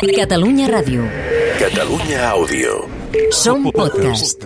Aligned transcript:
Catalunya 0.00 0.66
Ràdio. 0.72 1.04
Catalunya 1.60 2.32
Àudio. 2.32 2.88
Som 3.28 3.68
podcast. 3.68 4.40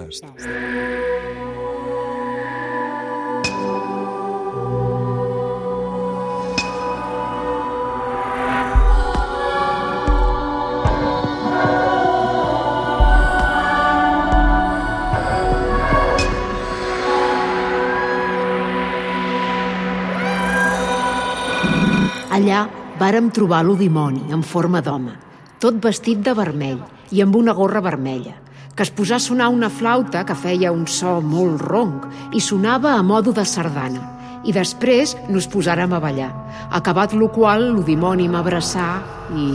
Allà 22.37 22.66
vàrem 23.01 23.30
trobar 23.30 23.62
l'Odimoni 23.65 24.27
en 24.34 24.42
forma 24.42 24.83
d'home, 24.84 25.15
tot 25.62 25.79
vestit 25.83 26.20
de 26.25 26.34
vermell 26.37 26.83
i 27.12 27.23
amb 27.24 27.37
una 27.38 27.55
gorra 27.56 27.80
vermella, 27.84 28.34
que 28.77 28.84
es 28.84 28.92
posà 28.92 29.16
a 29.16 29.23
sonar 29.23 29.48
una 29.52 29.70
flauta 29.73 30.24
que 30.28 30.37
feia 30.37 30.73
un 30.74 30.84
so 30.87 31.19
molt 31.24 31.62
ronc 31.64 32.06
i 32.37 32.42
sonava 32.45 32.92
a 32.97 33.02
modo 33.02 33.33
de 33.33 33.45
sardana. 33.48 34.12
I 34.47 34.52
després 34.55 35.16
nos 35.33 35.48
posàrem 35.50 35.92
a 35.97 35.98
ballar, 35.98 36.30
acabat 36.70 37.16
lo 37.16 37.30
qual 37.34 37.70
l'Odimoni 37.73 38.28
m'abraçà 38.30 38.88
i... 39.34 39.48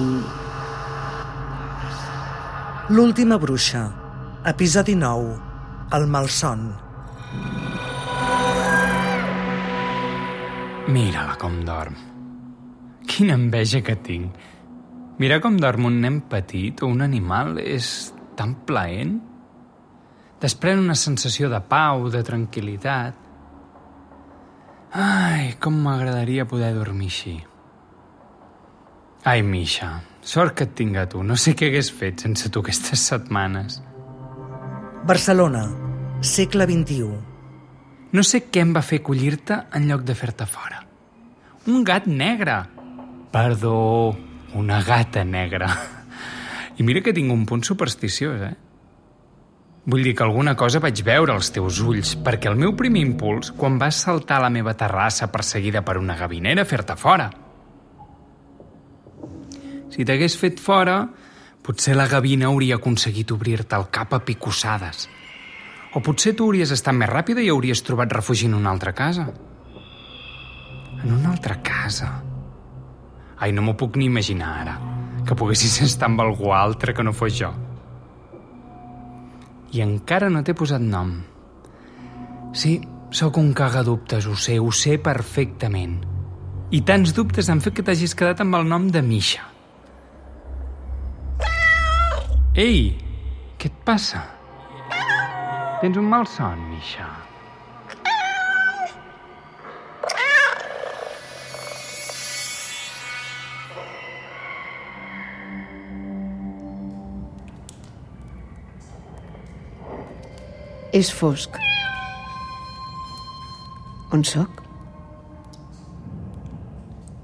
L'última 2.92 3.38
bruixa. 3.40 3.86
Episodi 4.52 4.98
9. 4.98 5.36
El 5.96 6.08
malson. 6.12 6.66
Mira-la 10.92 11.38
com 11.40 11.62
dorm. 11.64 11.96
Quina 13.08 13.38
enveja 13.38 13.80
que 13.86 13.96
tinc. 13.96 14.34
Mira 15.20 15.40
com 15.42 15.58
dorm 15.60 15.86
un 15.90 16.00
nen 16.02 16.22
petit 16.32 16.82
o 16.82 16.90
un 16.90 17.02
animal 17.02 17.60
és 17.62 18.12
tan 18.40 18.56
plaent. 18.66 19.18
Desprèn 20.42 20.82
una 20.82 20.96
sensació 20.98 21.50
de 21.52 21.60
pau, 21.70 22.08
de 22.10 22.24
tranquil·litat. 22.26 23.18
Ai, 24.98 25.54
com 25.62 25.78
m'agradaria 25.84 26.48
poder 26.50 26.74
dormir 26.76 27.12
així. 27.12 27.36
Ai, 29.24 29.44
Misha, 29.46 30.00
sort 30.26 30.56
que 30.58 30.66
et 30.66 30.74
tinc 30.76 30.98
a 30.98 31.06
tu. 31.08 31.22
No 31.24 31.38
sé 31.38 31.54
què 31.54 31.70
hagués 31.70 31.92
fet 31.94 32.26
sense 32.26 32.50
tu 32.50 32.64
aquestes 32.64 33.04
setmanes. 33.12 33.82
Barcelona. 35.06 35.68
Segle 36.22 36.66
XXI. 36.70 37.06
No 38.12 38.24
sé 38.28 38.44
què 38.52 38.62
em 38.66 38.74
va 38.76 38.84
fer 38.86 39.00
collir-te 39.06 39.56
en 39.78 39.88
lloc 39.90 40.04
de 40.06 40.16
fer-te 40.18 40.46
fora. 40.50 40.82
Un 41.70 41.86
gat 41.86 42.10
negre. 42.10 42.58
Perdó, 43.32 43.78
una 44.54 44.82
gata 44.84 45.24
negra. 45.24 45.70
I 46.78 46.84
mira 46.84 47.02
que 47.02 47.14
tinc 47.14 47.32
un 47.32 47.46
punt 47.46 47.64
supersticiós, 47.68 48.42
eh? 48.42 48.56
Vull 49.84 50.04
dir 50.06 50.14
que 50.14 50.24
alguna 50.24 50.54
cosa 50.56 50.80
vaig 50.80 51.00
veure 51.02 51.34
als 51.34 51.50
teus 51.54 51.80
ulls, 51.82 52.14
perquè 52.22 52.52
el 52.52 52.60
meu 52.60 52.76
primer 52.78 53.02
impuls, 53.02 53.50
quan 53.58 53.80
vas 53.82 54.04
saltar 54.06 54.38
a 54.38 54.46
la 54.46 54.52
meva 54.54 54.76
terrassa 54.78 55.32
perseguida 55.34 55.82
per 55.82 55.98
una 55.98 56.16
gavinera, 56.20 56.68
fer-te 56.70 56.96
fora. 56.96 57.32
Si 59.92 60.06
t'hagués 60.06 60.38
fet 60.38 60.62
fora, 60.62 61.00
potser 61.66 61.98
la 61.98 62.08
gavina 62.08 62.48
hauria 62.52 62.78
aconseguit 62.78 63.34
obrir-te 63.34 63.76
el 63.76 63.90
cap 63.90 64.14
a 64.14 64.22
picossades. 64.26 65.08
O 65.98 66.00
potser 66.06 66.36
tu 66.38 66.46
hauries 66.48 66.72
estat 66.72 66.96
més 66.96 67.10
ràpida 67.10 67.42
i 67.44 67.50
hauries 67.52 67.82
trobat 67.84 68.14
refugi 68.14 68.48
en 68.48 68.60
una 68.62 68.72
altra 68.72 68.94
casa. 68.94 69.32
En 71.02 71.10
una 71.18 71.34
altra 71.34 71.58
casa. 71.66 72.31
Ai, 73.42 73.50
no 73.52 73.64
m'ho 73.66 73.74
puc 73.74 73.98
ni 73.98 74.06
imaginar 74.06 74.52
ara, 74.62 74.76
que 75.26 75.36
poguessis 75.38 75.80
estar 75.82 76.12
amb 76.12 76.22
algú 76.22 76.52
altre 76.54 76.94
que 76.94 77.04
no 77.04 77.14
fos 77.14 77.34
jo. 77.40 77.50
I 79.74 79.82
encara 79.82 80.30
no 80.30 80.44
t'he 80.46 80.54
posat 80.58 80.84
nom. 80.84 81.16
Sí, 82.54 82.76
sóc 83.10 83.40
un 83.42 83.54
cagadubtes, 83.58 84.28
ho 84.28 84.36
sé, 84.36 84.60
ho 84.60 84.70
sé 84.76 84.98
perfectament. 85.02 86.02
I 86.72 86.84
tants 86.88 87.16
dubtes 87.18 87.50
han 87.50 87.64
fet 87.64 87.80
que 87.80 87.86
t'hagis 87.88 88.14
quedat 88.16 88.44
amb 88.44 88.60
el 88.60 88.70
nom 88.70 88.86
de 88.92 89.02
Misha. 89.02 89.48
Ei, 92.62 92.94
què 93.58 93.72
et 93.72 93.82
passa? 93.88 94.26
Tens 95.82 95.98
un 95.98 96.08
mal 96.12 96.28
son, 96.28 96.62
Misha. 96.70 97.21
És 110.92 111.08
fosc. 111.16 111.56
On 114.12 114.24
sóc? 114.28 114.58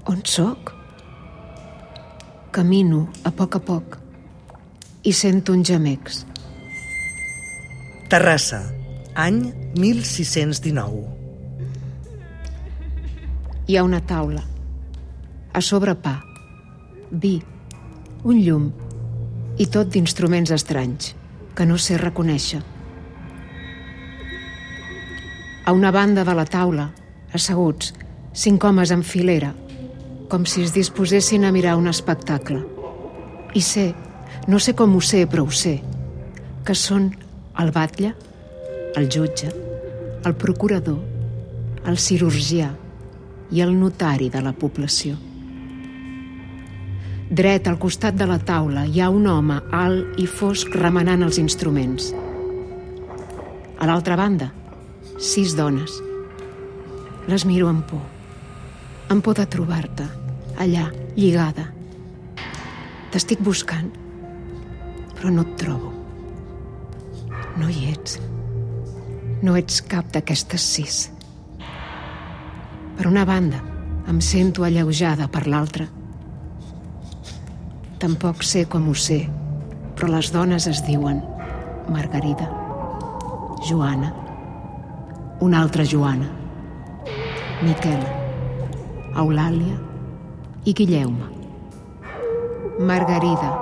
On 0.08 0.22
sóc? 0.24 0.72
Camino 2.50 3.02
a 3.28 3.30
poc 3.30 3.58
a 3.58 3.60
poc 3.60 3.98
i 5.04 5.12
sento 5.12 5.52
uns 5.52 5.68
gemecs. 5.68 6.22
Terrassa. 8.08 8.62
Any 9.12 9.52
1619. 9.76 11.04
Hi 13.68 13.76
ha 13.76 13.84
una 13.84 14.00
taula. 14.00 14.46
A 15.52 15.60
sobre 15.60 15.92
pa, 16.00 16.14
vi, 17.10 17.34
un 18.24 18.40
llum 18.40 18.72
i 19.60 19.68
tot 19.68 19.92
d'instruments 19.92 20.56
estranys 20.56 21.12
que 21.52 21.68
no 21.68 21.76
sé 21.76 22.00
reconèixer. 22.00 22.64
A 25.68 25.72
una 25.72 25.90
banda 25.90 26.24
de 26.24 26.32
la 26.32 26.46
taula, 26.48 26.86
asseguts, 27.36 27.90
cinc 28.32 28.64
homes 28.64 28.88
en 28.88 29.02
filera, 29.04 29.50
com 30.32 30.46
si 30.48 30.62
es 30.64 30.70
disposessin 30.72 31.42
a 31.44 31.50
mirar 31.52 31.74
un 31.76 31.90
espectacle. 31.90 32.62
I 33.52 33.60
sé, 33.60 33.84
no 34.48 34.56
sé 34.64 34.72
com 34.72 34.94
ho 34.96 35.02
sé, 35.04 35.26
però 35.28 35.42
ho 35.44 35.52
sé, 35.52 35.74
que 36.64 36.72
són 36.72 37.10
el 37.60 37.68
batlle, 37.74 38.14
el 38.96 39.10
jutge, 39.12 39.50
el 40.24 40.38
procurador, 40.40 41.02
el 41.84 42.00
cirurgià 42.00 42.70
i 43.52 43.60
el 43.60 43.74
notari 43.76 44.30
de 44.32 44.40
la 44.40 44.54
població. 44.56 45.18
Dret 47.28 47.68
al 47.68 47.76
costat 47.76 48.16
de 48.16 48.30
la 48.30 48.38
taula 48.40 48.86
hi 48.88 49.02
ha 49.04 49.10
un 49.12 49.28
home 49.28 49.60
alt 49.82 50.16
i 50.16 50.24
fosc 50.24 50.72
remenant 50.80 51.28
els 51.28 51.36
instruments. 51.44 52.08
A 53.76 53.84
l'altra 53.84 54.16
banda, 54.16 54.48
sis 55.18 55.56
dones. 55.56 55.98
Les 57.26 57.44
miro 57.44 57.66
amb 57.68 57.82
por. 57.90 58.02
Amb 59.10 59.24
por 59.24 59.34
de 59.34 59.46
trobar-te, 59.50 60.06
allà, 60.62 60.88
lligada. 61.16 61.66
T'estic 63.10 63.42
buscant, 63.42 63.88
però 65.16 65.32
no 65.34 65.42
et 65.42 65.56
trobo. 65.58 65.90
No 67.58 67.66
hi 67.66 67.88
ets. 67.90 68.20
No 69.42 69.56
ets 69.58 69.80
cap 69.82 70.12
d'aquestes 70.14 70.62
sis. 70.62 71.00
Per 72.98 73.08
una 73.10 73.26
banda, 73.26 73.58
em 74.06 74.22
sento 74.22 74.62
alleujada 74.62 75.26
per 75.26 75.46
l'altra. 75.50 75.88
Tampoc 77.98 78.46
sé 78.46 78.68
com 78.70 78.86
ho 78.86 78.94
sé, 78.94 79.24
però 79.98 80.14
les 80.14 80.30
dones 80.30 80.70
es 80.70 80.84
diuen 80.86 81.20
Margarida, 81.90 82.46
Joana, 83.66 84.27
una 85.40 85.60
altra 85.62 85.84
Joana, 85.84 86.26
Miquela, 87.62 88.10
Eulàlia 89.14 89.76
i 90.64 90.72
Guilleume. 90.74 91.28
Margarida, 92.80 93.52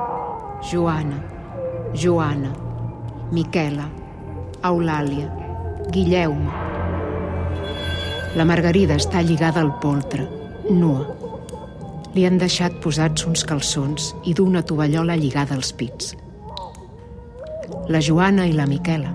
Joana, 0.71 1.19
Joana, 1.93 2.53
Miquela, 3.31 3.91
Eulàlia, 4.65 5.29
Guilleume. 5.93 6.65
La 8.37 8.49
Margarida 8.49 8.97
està 8.97 9.21
lligada 9.21 9.61
al 9.61 9.75
poltre, 9.81 10.25
nua. 10.71 11.05
Li 12.17 12.25
han 12.25 12.41
deixat 12.41 12.81
posats 12.81 13.29
uns 13.29 13.45
calçons 13.45 14.15
i 14.25 14.33
d'una 14.33 14.65
tovallola 14.65 15.17
lligada 15.17 15.57
als 15.57 15.77
pits. 15.77 16.15
La 17.93 18.01
Joana 18.01 18.49
i 18.49 18.57
la 18.57 18.65
Miquela 18.65 19.13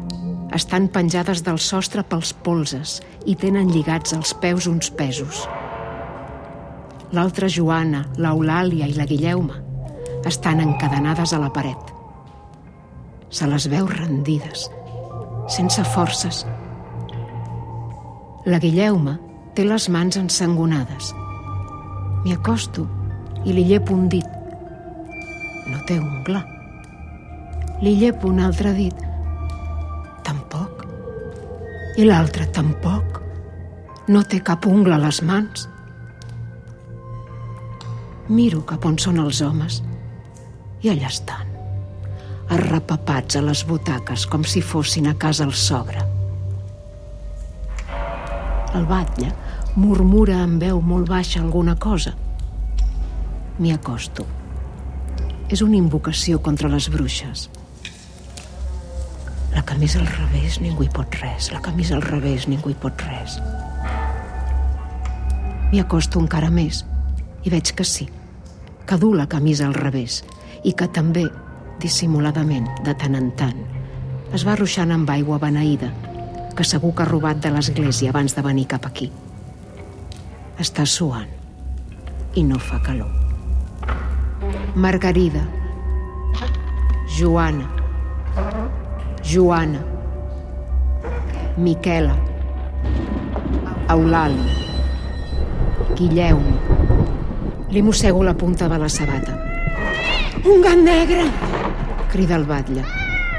estan 0.55 0.87
penjades 0.91 1.43
del 1.45 1.59
sostre 1.59 2.03
pels 2.03 2.33
polses 2.45 2.99
i 3.25 3.35
tenen 3.39 3.71
lligats 3.71 4.13
als 4.15 4.33
peus 4.41 4.67
uns 4.67 4.91
pesos. 4.91 5.45
L'altra 7.11 7.49
Joana, 7.51 8.05
l'Eulàlia 8.17 8.87
i 8.87 8.95
la 8.95 9.07
Guilleume 9.07 9.57
estan 10.27 10.61
encadenades 10.63 11.33
a 11.33 11.39
la 11.41 11.51
paret. 11.51 11.91
Se 13.31 13.47
les 13.47 13.67
veu 13.71 13.87
rendides, 13.87 14.67
sense 15.51 15.83
forces. 15.95 16.45
La 18.45 18.59
Guilleume 18.59 19.17
té 19.55 19.65
les 19.67 19.87
mans 19.89 20.19
ensangonades. 20.19 21.11
M'hi 22.23 22.35
acosto 22.35 22.87
i 23.45 23.55
li 23.55 23.65
llepo 23.67 23.95
un 23.97 24.07
dit. 24.11 24.27
No 24.27 24.41
no 25.71 25.79
té 25.87 25.99
ungla. 25.99 26.43
Li 27.81 27.95
llepo 27.97 28.29
un 28.29 28.39
altre 28.43 28.73
dit. 28.77 29.10
I 31.99 32.05
l'altre 32.07 32.45
tampoc. 32.55 33.19
No 34.07 34.21
té 34.23 34.39
cap 34.39 34.65
ungla 34.65 34.95
a 34.95 35.01
les 35.01 35.19
mans. 35.27 35.67
Miro 38.31 38.61
cap 38.67 38.85
on 38.87 38.95
són 39.01 39.19
els 39.19 39.41
homes 39.43 39.81
i 40.81 40.89
allà 40.89 41.09
estan, 41.11 41.49
arrepapats 42.55 43.35
a 43.35 43.41
les 43.43 43.65
butaques 43.67 44.23
com 44.25 44.45
si 44.47 44.63
fossin 44.63 45.09
a 45.11 45.15
casa 45.19 45.43
el 45.43 45.51
sogre. 45.53 46.05
El 48.73 48.87
batlle 48.87 49.33
murmura 49.75 50.39
amb 50.45 50.63
veu 50.63 50.79
molt 50.81 51.11
baixa 51.11 51.41
alguna 51.43 51.75
cosa. 51.75 52.15
M'hi 53.59 53.75
acosto. 53.75 54.25
És 55.51 55.61
una 55.61 55.75
invocació 55.75 56.39
contra 56.39 56.71
les 56.71 56.87
bruixes. 56.89 57.49
La 59.51 59.63
camisa 59.67 59.99
al 59.99 60.07
revés, 60.07 60.59
ningú 60.63 60.85
hi 60.85 60.91
pot 60.93 61.15
res. 61.19 61.51
La 61.51 61.61
camisa 61.61 61.95
al 61.97 62.05
revés, 62.05 62.47
ningú 62.47 62.71
hi 62.71 62.77
pot 62.79 63.01
res. 63.07 63.37
M'hi 65.71 65.79
acosto 65.79 66.19
encara 66.19 66.49
més 66.51 66.83
i 67.43 67.51
veig 67.51 67.71
que 67.75 67.85
sí, 67.87 68.07
que 68.87 68.97
du 68.99 69.13
la 69.15 69.27
camisa 69.31 69.67
al 69.67 69.75
revés 69.75 70.21
i 70.67 70.73
que 70.77 70.87
també, 70.91 71.25
dissimuladament, 71.81 72.67
de 72.85 72.93
tant 72.99 73.15
en 73.17 73.31
tant, 73.39 73.59
es 74.35 74.45
va 74.47 74.55
ruixant 74.59 74.91
amb 74.95 75.09
aigua 75.11 75.39
beneïda, 75.41 75.89
que 76.55 76.67
segur 76.67 76.93
que 76.95 77.03
ha 77.03 77.09
robat 77.09 77.39
de 77.43 77.51
l'església 77.51 78.11
abans 78.11 78.35
de 78.35 78.43
venir 78.45 78.67
cap 78.71 78.85
aquí. 78.87 79.09
Està 80.59 80.85
suant 80.85 81.27
i 82.35 82.43
no 82.47 82.59
fa 82.59 82.79
calor. 82.83 83.11
Margarida, 84.75 85.43
Joana, 87.17 87.80
Joana, 89.23 89.79
Miquela, 91.57 92.15
Eulàlia, 93.89 94.55
Guilleu. 95.95 96.39
Li 97.71 97.83
mossego 97.85 98.23
la 98.23 98.33
punta 98.33 98.67
de 98.67 98.79
la 98.81 98.89
sabata. 98.89 99.37
Un 100.43 100.61
gat 100.61 100.81
negre! 100.81 101.27
crida 102.11 102.35
el 102.35 102.45
batlle. 102.49 102.83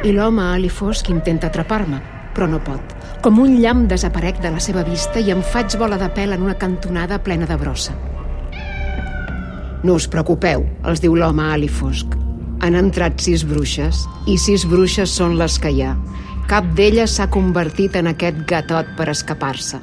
I 0.07 0.15
l'home 0.15 0.47
ali 0.55 0.71
fosc 0.71 1.11
intenta 1.13 1.51
atrapar-me, 1.51 2.01
però 2.33 2.49
no 2.49 2.63
pot. 2.65 2.95
Com 3.23 3.43
un 3.43 3.59
llamp 3.61 3.85
desaparec 3.91 4.41
de 4.41 4.55
la 4.55 4.63
seva 4.63 4.87
vista 4.87 5.21
i 5.21 5.31
em 5.35 5.43
faig 5.43 5.77
bola 5.79 5.99
de 6.01 6.09
pèl 6.15 6.33
en 6.39 6.47
una 6.47 6.57
cantonada 6.59 7.21
plena 7.23 7.47
de 7.47 7.59
brossa. 7.61 7.99
No 9.83 9.99
us 9.99 10.09
preocupeu, 10.09 10.65
els 10.87 11.03
diu 11.03 11.19
l'home 11.19 11.51
ali 11.53 11.69
fosc. 11.69 12.22
Han 12.63 12.77
entrat 12.79 13.19
sis 13.19 13.43
bruixes, 13.43 14.05
i 14.31 14.37
sis 14.39 14.63
bruixes 14.71 15.11
són 15.11 15.35
les 15.39 15.57
que 15.59 15.73
hi 15.75 15.81
ha. 15.83 15.97
Cap 16.51 16.67
d'elles 16.79 17.17
s'ha 17.19 17.27
convertit 17.35 17.97
en 17.99 18.11
aquest 18.11 18.39
gatot 18.51 18.93
per 18.99 19.09
escapar-se. 19.11 19.81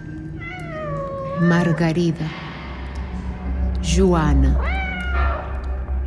Margarida. 1.49 2.27
Joana. 3.83 4.53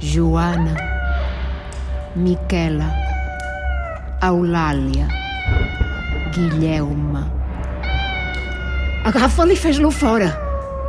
Joana. 0.00 0.76
Miquela. 2.16 2.88
Eulàlia. 4.24 5.10
Guilleume. 6.32 7.26
Agafa-li 9.12 9.56
i 9.56 9.60
fes-lo 9.60 9.90
fora, 9.92 10.30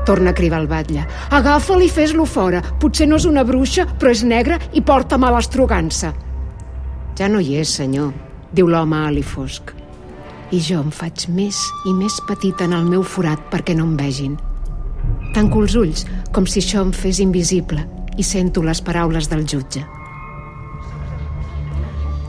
torna 0.05 0.31
a 0.31 0.37
cridar 0.37 0.61
el 0.61 0.67
batlle. 0.67 1.05
Agafa-li 1.31 1.87
i 1.87 1.93
fes-lo 1.93 2.25
fora. 2.25 2.61
Potser 2.79 3.07
no 3.07 3.19
és 3.21 3.27
una 3.29 3.45
bruixa, 3.47 3.87
però 3.99 4.11
és 4.11 4.23
negra 4.23 4.59
i 4.73 4.81
porta 4.81 5.17
mala 5.17 5.41
estrogança. 5.43 6.13
Ja 7.17 7.29
no 7.29 7.39
hi 7.39 7.59
és, 7.61 7.73
senyor, 7.77 8.11
diu 8.53 8.67
l'home 8.67 8.99
ali 9.07 9.23
fosc. 9.23 9.73
I 10.53 10.59
jo 10.61 10.81
em 10.83 10.91
faig 10.93 11.27
més 11.33 11.59
i 11.89 11.93
més 11.97 12.19
petita 12.27 12.67
en 12.67 12.75
el 12.77 12.85
meu 12.85 13.03
forat 13.03 13.41
perquè 13.51 13.75
no 13.77 13.87
em 13.89 13.97
vegin. 13.97 14.37
Tanco 15.33 15.63
els 15.63 15.75
ulls, 15.75 16.05
com 16.31 16.45
si 16.45 16.61
això 16.61 16.83
em 16.85 16.93
fes 16.93 17.19
invisible, 17.23 17.87
i 18.17 18.23
sento 18.23 18.61
les 18.61 18.81
paraules 18.81 19.29
del 19.29 19.47
jutge. 19.49 19.81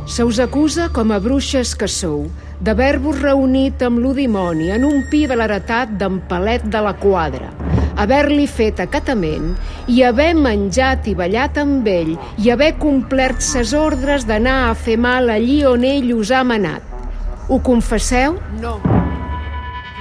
Se 0.06 0.24
us 0.24 0.38
acusa 0.40 0.90
com 0.92 1.12
a 1.12 1.18
bruixes 1.20 1.74
que 1.76 1.88
sou 1.88 2.26
d'haver-vos 2.60 3.20
reunit 3.20 3.82
amb 3.82 3.98
l'Udimoni 3.98 4.70
en 4.74 4.84
un 4.86 5.02
pi 5.10 5.24
de 5.26 5.36
l'heretat 5.38 5.94
d'en 5.98 6.20
Palet 6.28 6.64
de 6.70 6.80
la 6.84 6.94
Quadra, 7.00 7.50
haver-li 7.96 8.46
fet 8.50 8.80
acatament 8.82 9.52
i 9.90 10.02
haver 10.06 10.32
menjat 10.38 11.08
i 11.10 11.14
ballat 11.18 11.58
amb 11.62 11.86
ell 11.88 12.14
i 12.42 12.50
haver 12.54 12.74
complert 12.80 13.42
ses 13.44 13.74
ordres 13.78 14.26
d'anar 14.28 14.58
a 14.68 14.74
fer 14.74 14.96
mal 14.98 15.30
allí 15.30 15.62
on 15.68 15.84
ell 15.88 16.12
us 16.16 16.30
ha 16.30 16.44
manat. 16.44 16.82
Ho 17.48 17.58
confesseu? 17.60 18.38
No. 18.60 18.78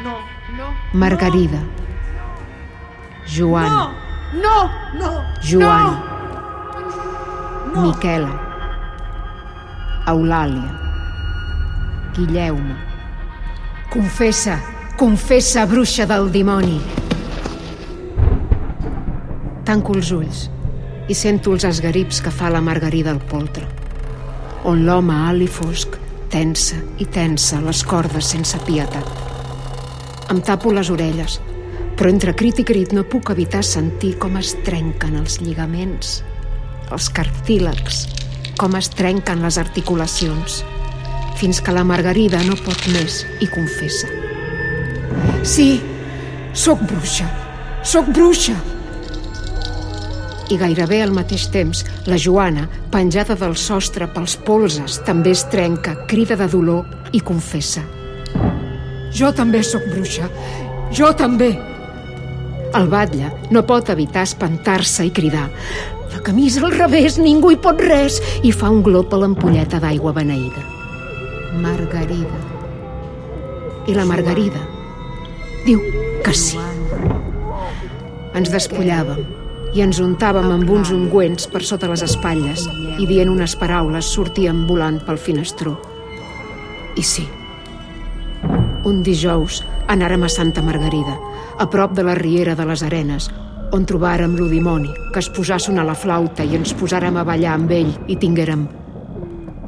No. 0.03 0.15
No. 0.57 0.69
Margarida. 0.93 1.59
Joana. 3.25 3.89
No. 4.33 4.57
No. 4.99 5.11
Joana. 5.41 6.11
Miquela. 7.75 8.31
Eulàlia. 10.07 10.82
Guilleume. 12.13 12.75
Confessa, 13.89 14.59
confessa, 14.97 15.65
bruixa 15.65 16.05
del 16.05 16.29
dimoni. 16.31 16.79
Tanco 19.65 19.95
els 19.97 20.11
ulls 20.13 20.43
i 21.09 21.15
sento 21.17 21.55
els 21.55 21.65
esgarips 21.67 22.21
que 22.23 22.31
fa 22.31 22.51
la 22.53 22.61
Margarida 22.61 23.11
al 23.11 23.21
poltre, 23.31 23.65
on 24.69 24.85
l'home 24.85 25.15
alt 25.27 25.43
i 25.43 25.49
fosc 25.49 25.97
tensa 26.31 26.77
i 27.01 27.07
tensa 27.09 27.59
les 27.65 27.81
cordes 27.85 28.29
sense 28.35 28.59
pietat. 28.67 29.09
Em 30.31 30.39
tapo 30.45 30.71
les 30.73 30.93
orelles, 30.93 31.39
però 31.97 32.09
entre 32.13 32.35
crit 32.37 32.61
i 32.61 32.67
crit 32.67 32.93
no 32.93 33.07
puc 33.09 33.33
evitar 33.33 33.63
sentir 33.65 34.15
com 34.21 34.37
es 34.39 34.53
trenquen 34.65 35.17
els 35.19 35.41
lligaments, 35.41 36.21
els 36.93 37.09
cartílegs, 37.09 38.05
com 38.57 38.77
es 38.77 38.89
trenquen 38.93 39.41
les 39.41 39.57
articulacions, 39.57 40.61
fins 41.39 41.61
que 41.61 41.73
la 41.75 41.83
Margarida 41.87 42.41
no 42.47 42.57
pot 42.65 42.87
més 42.93 43.23
i 43.41 43.47
confessa. 43.51 44.09
Sí, 45.43 45.81
sóc 46.53 46.83
bruixa, 46.87 47.27
sóc 47.83 48.09
bruixa. 48.15 48.55
I 50.51 50.59
gairebé 50.59 51.01
al 51.03 51.13
mateix 51.15 51.47
temps, 51.53 51.83
la 52.07 52.19
Joana, 52.19 52.67
penjada 52.91 53.35
del 53.39 53.55
sostre 53.57 54.07
pels 54.13 54.35
polses, 54.45 54.99
també 55.07 55.33
es 55.33 55.45
trenca, 55.49 55.95
crida 56.09 56.37
de 56.39 56.47
dolor 56.51 56.85
i 57.11 57.23
confessa. 57.23 57.83
Jo 59.13 59.31
també 59.35 59.63
sóc 59.63 59.85
bruixa, 59.89 60.29
jo 60.93 61.13
també. 61.17 61.53
El 62.73 62.87
batlle 62.89 63.29
no 63.53 63.61
pot 63.69 63.91
evitar 63.93 64.23
espantar-se 64.25 65.05
i 65.05 65.11
cridar 65.13 65.47
la 66.13 66.21
camisa 66.21 66.61
al 66.61 66.71
revés, 66.77 67.17
ningú 67.17 67.51
hi 67.51 67.57
pot 67.57 67.81
res, 67.81 68.19
i 68.45 68.53
fa 68.53 68.69
un 68.69 68.83
glop 68.85 69.13
a 69.13 69.23
l'ampolleta 69.23 69.81
d'aigua 69.81 70.13
beneïda. 70.13 70.72
Margarida. 71.53 72.39
I 73.87 73.93
la 73.93 74.05
Margarida 74.05 74.61
diu 75.65 75.81
que 76.25 76.33
sí. 76.33 76.57
Ens 78.33 78.49
despullàvem 78.49 79.21
i 79.77 79.83
ens 79.85 79.99
untàvem 80.01 80.49
amb 80.53 80.69
uns 80.73 80.89
ungüents 80.93 81.45
per 81.53 81.61
sota 81.65 81.89
les 81.91 82.01
espatlles 82.05 82.65
i 82.97 83.05
dient 83.09 83.29
unes 83.29 83.53
paraules 83.59 84.09
sortíem 84.15 84.65
volant 84.69 84.99
pel 85.05 85.21
finestró. 85.21 85.75
I 86.97 87.03
sí, 87.05 87.25
un 88.85 89.01
dijous 89.05 89.61
anàrem 89.93 90.25
a 90.25 90.29
Santa 90.29 90.61
Margarida, 90.65 91.17
a 91.57 91.69
prop 91.69 91.93
de 91.93 92.05
la 92.05 92.15
riera 92.17 92.55
de 92.57 92.65
les 92.69 92.85
Arenes, 92.85 93.29
on 93.73 93.85
trobàrem 93.89 94.37
l'Udimoni, 94.37 94.93
que 95.13 95.21
es 95.21 95.29
posà 95.33 95.57
a 95.57 95.65
sonar 95.65 95.85
la 95.85 95.97
flauta 95.97 96.45
i 96.45 96.57
ens 96.57 96.73
posàrem 96.77 97.17
a 97.17 97.25
ballar 97.27 97.57
amb 97.57 97.73
ell 97.73 97.93
i 98.07 98.17
tinguérem 98.21 98.67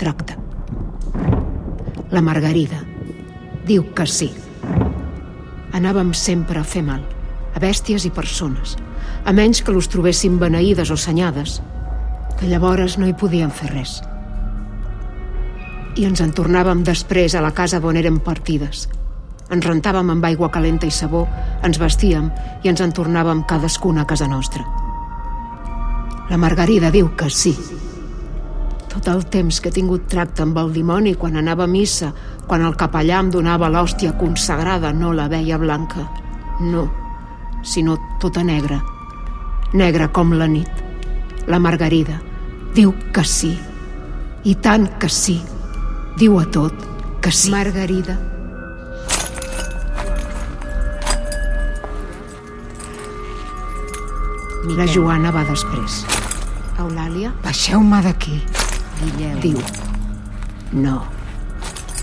tracte. 0.01 0.45
La 2.15 2.22
Margarida 2.24 2.77
diu 3.67 3.89
que 3.91 4.05
sí. 4.07 4.29
Anàvem 5.75 6.13
sempre 6.15 6.62
a 6.62 6.63
fer 6.63 6.79
mal, 6.88 7.01
a 7.51 7.60
bèsties 7.60 8.05
i 8.07 8.12
persones, 8.15 8.77
a 9.27 9.34
menys 9.36 9.60
que 9.60 9.74
los 9.75 9.89
trobéssim 9.91 10.38
beneïdes 10.39 10.93
o 10.93 10.95
senyades, 10.95 11.57
que 12.39 12.48
llavors 12.48 12.95
no 13.01 13.10
hi 13.10 13.15
podíem 13.19 13.51
fer 13.51 13.67
res. 13.74 13.98
I 16.00 16.07
ens 16.07 16.24
en 16.24 16.31
tornàvem 16.38 16.86
després 16.88 17.36
a 17.36 17.43
la 17.43 17.51
casa 17.51 17.81
on 17.84 18.00
érem 18.00 18.22
partides. 18.24 18.86
Ens 19.51 19.67
rentàvem 19.67 20.13
amb 20.15 20.31
aigua 20.31 20.53
calenta 20.55 20.88
i 20.88 20.95
sabó, 20.95 21.25
ens 21.67 21.81
vestíem 21.84 22.29
i 22.63 22.72
ens 22.72 22.79
en 22.79 22.95
tornàvem 22.95 23.43
cadascuna 23.43 24.05
a 24.05 24.07
casa 24.07 24.31
nostra. 24.31 24.63
La 26.31 26.39
Margarida 26.39 26.95
diu 26.95 27.12
que 27.19 27.27
sí. 27.27 27.57
Tot 28.96 29.10
el 29.12 29.25
temps 29.28 29.58
que 29.60 29.68
he 29.68 29.75
tingut 29.75 30.06
tracte 30.08 30.46
amb 30.46 30.56
el 30.62 30.70
dimoni 30.72 31.18
quan 31.20 31.36
anava 31.36 31.66
a 31.66 31.72
missa, 31.72 32.14
quan 32.48 32.64
el 32.64 32.78
capellà 32.80 33.20
em 33.20 33.32
donava 33.34 33.68
l'hòstia 33.68 34.14
consagrada, 34.16 34.94
no 34.96 35.12
la 35.12 35.28
veia 35.28 35.58
blanca. 35.60 36.06
No, 36.64 36.86
sinó 37.60 37.98
tota 38.24 38.44
negra. 38.48 38.80
Negra 39.74 40.08
com 40.16 40.32
la 40.40 40.48
nit. 40.48 40.72
La 41.52 41.60
Margarida 41.60 42.22
diu 42.75 42.96
que 43.12 43.25
sí. 43.28 43.52
I 44.46 44.56
tant 44.64 44.88
que 45.02 45.10
sí. 45.12 45.42
Diu 46.16 46.40
a 46.40 46.46
tot 46.48 46.88
que 47.22 47.32
sí. 47.36 47.52
Margarida. 47.52 48.16
La 54.75 54.88
Joana 54.90 55.36
va 55.36 55.44
després. 55.46 56.06
Eulàlia? 56.80 57.36
Baixeu-me 57.44 58.02
d'aquí. 58.02 58.40
Guillem. 59.02 59.40
Diu. 59.44 59.60
No. 60.75 61.04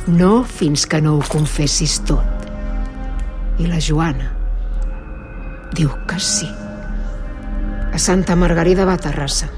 No 0.07 0.43
fins 0.45 0.87
que 0.87 1.01
no 1.03 1.17
ho 1.17 1.25
confessis 1.29 2.01
tot. 2.09 2.47
I 3.63 3.69
la 3.69 3.81
Joana 3.81 4.33
diu 5.77 5.91
que 6.09 6.19
sí. 6.21 6.49
A 7.93 7.99
Santa 7.99 8.37
Margarida 8.37 8.85
va 8.89 8.97
a 8.97 9.03
Terrassa. 9.03 9.49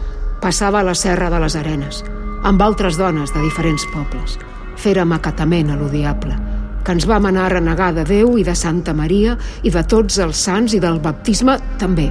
Passava 0.43 0.81
a 0.81 0.87
la 0.87 0.95
Serra 0.95 1.31
de 1.31 1.38
les 1.41 1.57
Arenes, 1.57 2.03
amb 2.45 2.62
altres 2.62 2.99
dones 3.00 3.33
de 3.33 3.43
diferents 3.43 3.87
pobles. 3.95 4.37
Fèrem 4.76 5.14
acatament 5.14 5.71
a 5.71 5.79
lo 5.79 5.88
diable, 5.88 6.37
que 6.85 6.93
ens 6.93 7.07
vam 7.09 7.31
anar 7.31 7.47
a 7.47 7.55
renegar 7.55 7.93
de 7.97 8.05
Déu 8.05 8.37
i 8.38 8.45
de 8.45 8.55
Santa 8.59 8.93
Maria 8.95 9.38
i 9.62 9.73
de 9.73 9.85
tots 9.88 10.19
els 10.21 10.37
sants 10.37 10.75
i 10.75 10.83
del 10.83 11.00
baptisme 11.00 11.57
també. 11.81 12.11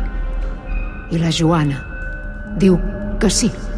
I 1.12 1.22
la 1.22 1.30
Joana 1.30 1.84
diu 2.58 2.80
que 3.20 3.30
sí. 3.30 3.52
Lo 3.52 3.73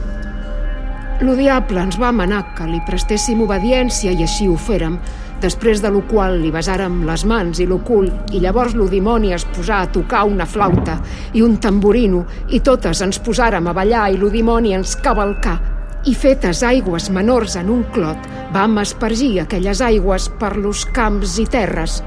diable 1.21 1.81
ens 1.81 1.99
va 2.01 2.11
manar 2.11 2.55
que 2.55 2.65
li 2.67 2.81
prestéssim 2.87 3.41
obediència 3.45 4.11
i 4.11 4.23
així 4.23 4.47
ho 4.47 4.55
fèrem, 4.57 4.97
després 5.41 5.81
de 5.81 5.91
lo 5.91 6.01
qual 6.09 6.39
li 6.41 6.51
besàrem 6.51 7.03
les 7.07 7.25
mans 7.25 7.59
i 7.59 7.67
lo 7.67 7.77
cul 7.85 8.09
i 8.31 8.41
llavors 8.43 8.75
lo 8.75 8.87
dimoni 8.89 9.33
es 9.35 9.45
posà 9.55 9.81
a 9.83 9.91
tocar 9.91 10.25
una 10.25 10.45
flauta 10.45 10.97
i 11.33 11.43
un 11.45 11.57
tamborino 11.57 12.25
i 12.49 12.59
totes 12.59 13.01
ens 13.05 13.19
posàrem 13.19 13.67
a 13.67 13.73
ballar 13.73 14.09
i 14.11 14.17
lo 14.17 14.31
dimoni 14.33 14.73
ens 14.73 14.95
cavalcà 14.95 15.59
i 16.05 16.15
fetes 16.15 16.63
aigües 16.63 17.09
menors 17.09 17.55
en 17.59 17.69
un 17.73 17.83
clot 17.93 18.27
vam 18.53 18.77
espargir 18.81 19.39
aquelles 19.41 19.81
aigües 19.81 20.29
per 20.39 20.55
los 20.57 20.85
camps 20.95 21.39
i 21.41 21.47
terres. 21.49 22.01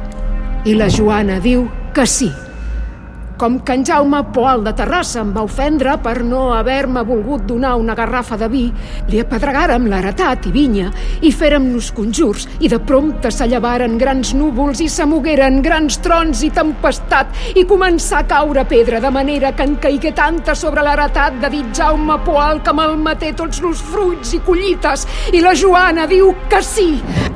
I 0.64 0.74
la 0.78 0.88
Joana 0.90 1.38
diu 1.42 1.66
que 1.94 2.06
sí, 2.06 2.30
com 3.38 3.60
que 3.62 3.72
en 3.72 3.84
Jaume 3.86 4.18
Poal 4.34 4.64
de 4.66 4.72
Terrassa 4.74 5.20
em 5.22 5.30
va 5.32 5.44
ofendre 5.46 5.92
per 6.02 6.24
no 6.26 6.48
haver-me 6.56 7.04
volgut 7.06 7.44
donar 7.46 7.76
una 7.78 7.94
garrafa 7.94 8.36
de 8.36 8.48
vi, 8.50 8.64
li 9.08 9.20
apedregàrem 9.22 9.86
l'heretat 9.86 10.48
i 10.50 10.52
vinya 10.52 10.88
i 11.22 11.30
fèrem-nos 11.30 11.92
conjurs 11.94 12.48
i 12.58 12.68
de 12.68 12.80
prompte 12.82 13.30
s'allevaren 13.30 13.94
grans 14.00 14.32
núvols 14.34 14.82
i 14.82 14.88
s'amogueren 14.90 15.60
grans 15.62 16.00
trons 16.02 16.42
i 16.42 16.50
tempestat 16.50 17.54
i 17.54 17.64
començà 17.70 18.24
a 18.24 18.26
caure 18.26 18.64
pedra 18.66 18.98
de 19.00 19.12
manera 19.14 19.52
que 19.54 19.68
en 19.68 19.78
caigué 19.78 20.12
tanta 20.18 20.56
sobre 20.58 20.82
l'heretat 20.82 21.38
de 21.38 21.52
dit 21.54 21.70
Jaume 21.78 22.18
Poal 22.26 22.58
que 22.66 22.74
malmeté 22.74 23.32
tots 23.38 23.62
los 23.62 23.84
fruits 23.92 24.34
i 24.34 24.42
collites 24.42 25.06
i 25.30 25.44
la 25.44 25.54
Joana 25.54 26.08
diu 26.10 26.34
que 26.50 26.62
sí. 26.66 26.88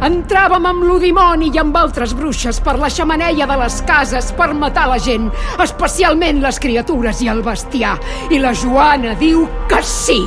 Entràvem 0.03 0.67
amb 0.67 0.83
l'udimoni 0.83 1.53
i 1.55 1.63
amb 1.63 1.79
altres 1.79 2.17
bruixes 2.19 2.59
per 2.65 2.75
la 2.81 2.91
xamaneia 2.91 3.47
de 3.47 3.61
les 3.63 3.79
cases 3.87 4.33
per 4.35 4.51
matar 4.59 4.89
la 4.91 4.99
gent, 4.99 5.31
especialment 5.93 6.39
les 6.41 6.57
criatures 6.57 7.19
i 7.21 7.29
el 7.29 7.43
bestiar. 7.45 7.99
I 8.33 8.39
la 8.41 8.55
Joana 8.57 9.13
diu 9.21 9.45
que 9.69 9.83
sí 9.85 10.23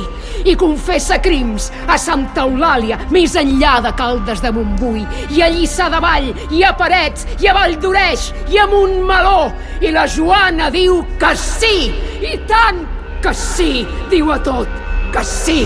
i 0.46 0.54
confessa 0.54 1.18
crims 1.18 1.72
a 1.90 1.96
Santa 1.98 2.44
Eulàlia, 2.46 3.00
més 3.10 3.34
enllà 3.34 3.80
de 3.82 3.90
Caldes 3.98 4.44
de 4.44 4.52
Montbui, 4.54 5.02
i 5.34 5.42
a 5.42 5.48
Lliçà 5.50 5.88
de 5.90 5.98
Vall, 6.04 6.30
i 6.54 6.62
a 6.62 6.70
Parets, 6.78 7.26
i 7.42 7.50
a 7.50 7.56
Vall 7.56 7.74
d'Oreix, 7.82 8.28
i 8.54 8.62
a 8.62 8.68
Montmeló. 8.70 9.50
I 9.82 9.90
la 9.90 10.06
Joana 10.06 10.70
diu 10.70 11.02
que 11.18 11.34
sí, 11.34 11.90
i 12.22 12.38
tant 12.46 12.84
que 13.24 13.34
sí, 13.34 13.82
diu 14.12 14.30
a 14.30 14.38
tot, 14.38 14.70
que 15.10 15.26
sí. 15.26 15.60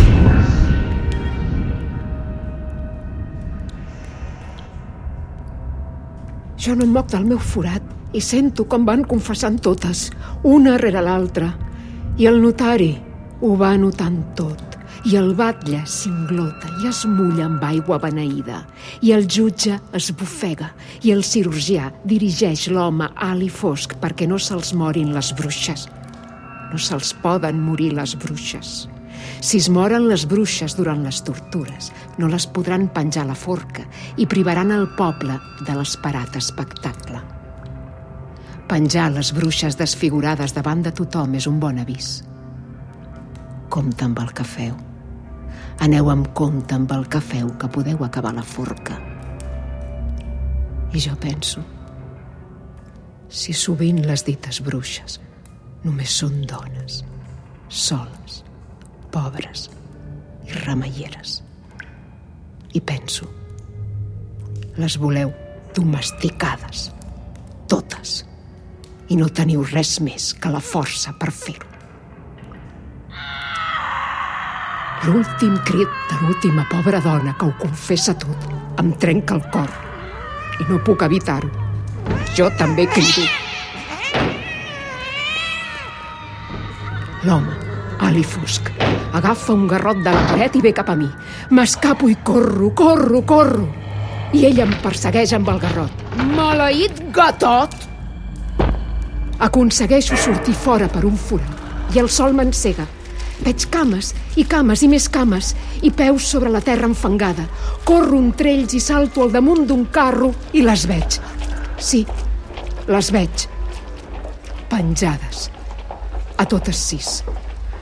Jo 6.60 6.76
no 6.76 6.88
em 6.88 6.92
moc 6.92 7.12
del 7.12 7.28
meu 7.28 7.40
forat 7.40 7.99
i 8.12 8.20
sento 8.20 8.66
com 8.66 8.86
van 8.86 9.04
confessant 9.06 9.60
totes, 9.62 10.08
una 10.42 10.76
rere 10.80 11.02
l'altra. 11.04 11.52
I 12.18 12.26
el 12.26 12.40
notari 12.42 12.92
ho 13.40 13.54
va 13.56 13.76
notant 13.78 14.20
tot. 14.38 14.66
I 15.08 15.14
el 15.16 15.30
batlle 15.32 15.78
s'inglota 15.88 16.68
i 16.82 16.90
es 16.90 17.06
mulla 17.08 17.46
amb 17.46 17.62
aigua 17.64 17.96
beneïda. 18.02 18.58
I 19.00 19.14
el 19.16 19.24
jutge 19.24 19.78
es 19.96 20.10
bufega. 20.12 20.72
I 21.06 21.14
el 21.14 21.24
cirurgià 21.24 21.88
dirigeix 22.04 22.66
l'home 22.68 23.08
alt 23.14 23.46
i 23.46 23.48
fosc 23.48 23.96
perquè 24.02 24.28
no 24.28 24.36
se'ls 24.38 24.74
morin 24.76 25.14
les 25.16 25.32
bruixes. 25.38 25.86
No 26.70 26.78
se'ls 26.78 27.14
poden 27.22 27.62
morir 27.64 27.94
les 27.96 28.14
bruixes. 28.18 28.88
Si 29.40 29.56
es 29.56 29.70
moren 29.72 30.08
les 30.08 30.26
bruixes 30.28 30.76
durant 30.76 31.00
les 31.04 31.22
tortures, 31.24 31.90
no 32.18 32.28
les 32.28 32.46
podran 32.46 32.88
penjar 32.92 33.24
a 33.24 33.32
la 33.32 33.36
forca 33.36 33.86
i 34.16 34.28
privaran 34.28 34.72
el 34.76 34.88
poble 35.00 35.40
de 35.64 35.76
l'esperat 35.76 36.36
espectacle. 36.36 37.39
Penjar 38.70 39.08
les 39.10 39.32
bruixes 39.34 39.74
desfigurades 39.74 40.52
davant 40.54 40.84
de 40.86 40.92
tothom 40.94 41.32
és 41.34 41.48
un 41.50 41.56
bon 41.58 41.80
avís. 41.82 42.20
Compte 43.66 44.06
amb 44.06 44.20
el 44.22 44.30
que 44.30 44.44
feu. 44.46 44.76
Aneu 45.82 46.10
amb 46.12 46.28
compte 46.38 46.76
amb 46.78 46.94
el 46.94 47.08
que 47.10 47.18
feu, 47.18 47.48
que 47.58 47.70
podeu 47.74 48.04
acabar 48.06 48.30
la 48.36 48.44
forca. 48.46 48.94
I 50.94 51.02
jo 51.02 51.16
penso, 51.18 51.64
si 53.26 53.56
sovint 53.58 54.04
les 54.06 54.22
dites 54.30 54.62
bruixes 54.62 55.18
només 55.82 56.14
són 56.22 56.38
dones, 56.46 57.02
soles, 57.66 58.40
pobres 59.10 59.66
i 60.46 60.54
remeieres. 60.62 61.40
I 62.70 62.86
penso, 62.86 63.26
les 64.78 64.94
voleu 64.94 65.34
domesticades, 65.74 66.92
totes, 67.66 68.20
i 69.10 69.18
no 69.18 69.28
teniu 69.34 69.64
res 69.66 69.98
més 70.06 70.30
que 70.38 70.52
la 70.52 70.62
força 70.62 71.12
per 71.18 71.32
fer-ho. 71.34 71.66
L'últim 75.00 75.56
crit 75.64 75.92
de 76.10 76.18
l'última 76.20 76.66
pobra 76.70 77.00
dona 77.00 77.32
que 77.38 77.48
ho 77.48 77.54
confessa 77.58 78.14
tot 78.20 78.50
em 78.82 78.92
trenca 79.00 79.38
el 79.38 79.42
cor 79.52 79.70
i 80.60 80.66
no 80.68 80.78
puc 80.84 81.02
evitar-ho. 81.06 81.48
Jo 82.36 82.50
també 82.60 82.86
crido. 82.92 83.24
L'home, 87.24 87.56
alt 88.00 88.20
i 88.20 88.24
fosc, 88.24 88.70
agafa 89.16 89.56
un 89.56 89.66
garrot 89.68 90.04
de 90.04 90.14
la 90.14 90.22
paret 90.30 90.56
i 90.56 90.64
ve 90.68 90.76
cap 90.76 90.92
a 90.92 90.96
mi. 90.96 91.08
M'escapo 91.50 92.08
i 92.08 92.16
corro, 92.24 92.70
corro, 92.76 93.24
corro. 93.26 93.66
I 94.36 94.46
ell 94.52 94.62
em 94.68 94.76
persegueix 94.84 95.34
amb 95.36 95.48
el 95.52 95.64
garrot. 95.64 96.10
Maleït 96.36 97.08
gatot! 97.12 97.89
Aconsegueixo 99.40 100.16
sortir 100.20 100.52
fora 100.52 100.86
per 100.92 101.06
un 101.08 101.16
forat 101.16 101.94
i 101.94 102.00
el 102.00 102.10
sol 102.12 102.34
m'encega. 102.36 102.84
Veig 103.40 103.64
cames 103.72 104.10
i 104.36 104.44
cames 104.44 104.82
i 104.84 104.88
més 104.92 105.06
cames 105.08 105.54
i 105.80 105.90
peus 105.96 106.26
sobre 106.28 106.50
la 106.52 106.60
terra 106.60 106.84
enfangada. 106.90 107.46
Corro 107.88 108.18
entre 108.20 108.52
ells 108.52 108.74
i 108.76 108.80
salto 108.84 109.24
al 109.24 109.32
damunt 109.32 109.64
d'un 109.66 109.86
carro 109.88 110.34
i 110.52 110.64
les 110.66 110.84
veig. 110.90 111.16
Sí, 111.80 112.02
les 112.90 113.08
veig. 113.16 113.46
Penjades. 114.68 115.48
A 116.36 116.44
totes 116.44 116.76
sis. 116.90 117.22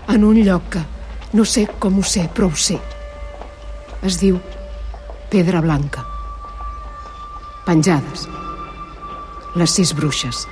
En 0.08 0.22
un 0.24 0.38
lloc 0.46 0.70
que 0.76 0.84
no 1.34 1.44
sé 1.44 1.66
com 1.82 1.98
ho 1.98 2.04
sé, 2.06 2.28
però 2.34 2.52
ho 2.52 2.56
sé. 2.56 2.78
Es 4.06 4.20
diu 4.22 4.38
Pedra 5.28 5.60
Blanca. 5.60 6.06
Penjades. 7.66 8.28
Les 9.58 9.74
sis 9.74 9.92
bruixes. 9.98 10.46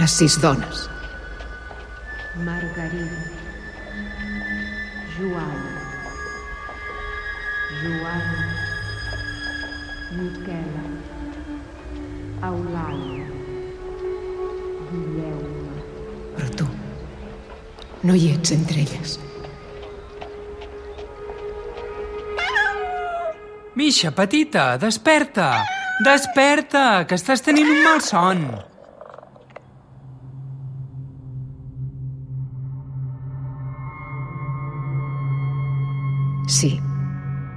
Les 0.00 0.12
sis 0.18 0.38
dones. 0.40 0.88
Margarida. 2.44 3.18
Joana. 5.12 5.72
Joana. 7.82 8.46
Miquela. 10.16 10.86
Eulàlia. 12.48 13.28
Guilleume. 14.88 15.76
Però 16.38 16.48
tu 16.56 16.70
no 18.08 18.16
hi 18.16 18.32
ets 18.32 18.56
entre 18.56 18.86
elles. 18.86 19.18
Misha, 23.76 24.10
petita, 24.16 24.76
desperta! 24.80 25.52
Desperta, 26.02 27.04
que 27.06 27.20
estàs 27.20 27.44
tenint 27.44 27.68
un 27.68 27.82
mal 27.84 28.00
son. 28.00 28.46
Sí, 36.48 36.80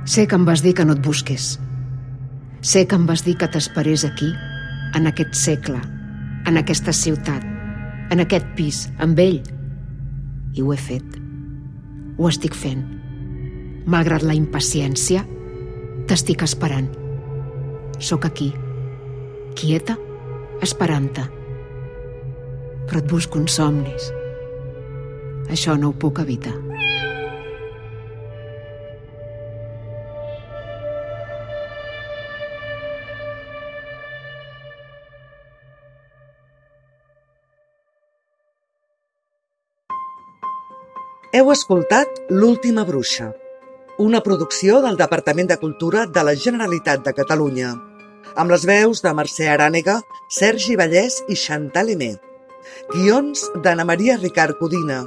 sé 0.06 0.28
que 0.28 0.36
em 0.36 0.46
vas 0.46 0.62
dir 0.62 0.76
que 0.78 0.86
no 0.86 0.94
et 0.94 1.02
busqués. 1.02 1.56
Sé 2.62 2.86
que 2.88 2.98
em 2.98 3.06
vas 3.06 3.24
dir 3.26 3.36
que 3.38 3.50
t'esperés 3.50 4.06
aquí, 4.06 4.32
en 4.96 5.08
aquest 5.10 5.34
segle, 5.38 5.82
en 6.46 6.58
aquesta 6.58 6.94
ciutat, 6.94 7.44
en 8.14 8.22
aquest 8.22 8.48
pis, 8.58 8.86
amb 9.02 9.20
ell. 9.20 9.42
I 10.56 10.62
ho 10.62 10.74
he 10.74 10.78
fet. 10.80 11.18
Ho 12.18 12.30
estic 12.30 12.56
fent. 12.56 12.86
Malgrat 13.92 14.24
la 14.26 14.38
impaciència, 14.38 15.26
t'estic 16.10 16.46
esperant. 16.46 16.88
Sóc 18.00 18.26
aquí, 18.26 18.52
quieta, 19.58 19.98
esperant-te. 20.62 21.26
Però 22.86 23.02
et 23.02 23.10
busco 23.10 23.42
en 23.42 23.50
somnis. 23.50 24.12
Això 25.50 25.78
no 25.78 25.92
ho 25.92 25.98
puc 26.00 26.22
evitar. 26.22 26.54
Heu 41.36 41.50
escoltat 41.52 42.08
L'última 42.32 42.86
bruixa, 42.88 43.26
una 44.00 44.22
producció 44.24 44.78
del 44.84 44.96
Departament 44.96 45.50
de 45.50 45.58
Cultura 45.60 46.06
de 46.18 46.22
la 46.24 46.34
Generalitat 46.44 47.02
de 47.04 47.12
Catalunya, 47.18 47.74
amb 48.40 48.54
les 48.54 48.64
veus 48.70 49.02
de 49.04 49.12
Mercè 49.18 49.50
Arànega, 49.52 49.98
Sergi 50.32 50.78
Vallès 50.80 51.18
i 51.28 51.36
Chantal 51.42 51.92
Emé. 51.92 52.14
Guions 52.94 53.50
d'Anna 53.66 53.84
Maria 53.90 54.16
Ricard 54.22 54.56
Codina. 54.62 55.02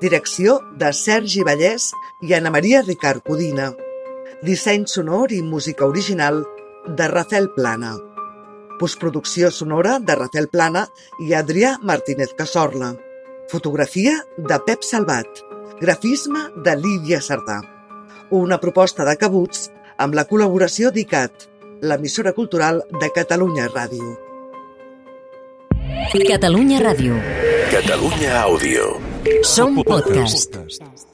Direcció 0.00 0.56
de 0.80 0.94
Sergi 0.96 1.44
Vallès 1.44 1.90
i 2.24 2.32
Anna 2.38 2.54
Maria 2.56 2.80
Ricard 2.86 3.20
Codina. 3.28 3.68
Disseny 4.40 4.88
sonor 4.88 5.36
i 5.36 5.42
música 5.42 5.84
original 5.84 6.40
de 6.88 7.10
Rafael 7.12 7.50
Plana. 7.58 7.92
Postproducció 8.80 9.52
sonora 9.52 9.98
de 10.00 10.16
Rafael 10.24 10.48
Plana 10.48 10.88
i 11.20 11.36
Adrià 11.36 11.76
Martínez 11.84 12.32
Casorla. 12.40 12.94
Fotografia 13.52 14.16
de 14.38 14.62
Pep 14.64 14.88
Salvat. 14.88 15.49
Grafisme 15.78 16.40
de 16.64 16.74
Lídia 16.76 17.20
Sardà. 17.20 17.60
Una 18.30 18.58
proposta 18.62 19.04
de 19.06 19.14
Cabuts 19.20 19.68
amb 19.98 20.16
la 20.18 20.24
col·laboració 20.28 20.90
d'ICAT, 20.94 21.46
l'emissora 21.82 22.32
cultural 22.36 22.82
de 23.00 23.12
Catalunya 23.14 23.68
Ràdio. 23.68 24.16
Catalunya 26.32 26.80
Ràdio. 26.82 27.20
Catalunya 27.70 28.40
Àudio. 28.42 28.96
Som 29.44 29.78
podcast. 29.84 30.50
podcast. 30.56 31.09